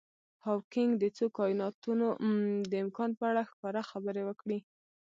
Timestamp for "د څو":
0.99-1.25